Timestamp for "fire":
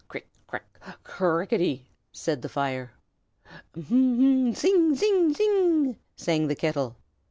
2.49-2.91